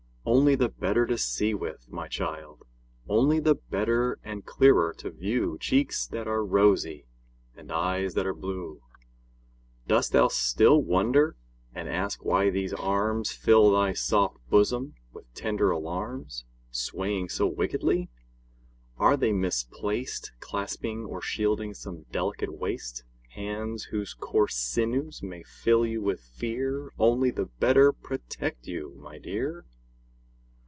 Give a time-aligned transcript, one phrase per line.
[0.23, 2.63] Only the better to see with, my child!
[3.09, 7.05] Only the better and clearer to view Cheeks that are rosy
[7.57, 8.81] and eyes that are blue.
[9.87, 11.35] Dost thou still wonder,
[11.73, 18.07] and ask why these arms Fill thy soft bosom with tender alarms, Swaying so wickedly?
[18.97, 23.03] Are they misplaced Clasping or shielding some delicate waist?
[23.31, 29.17] Hands whose coarse sinews may fill you with fear Only the better protect you, my
[29.17, 29.65] dear!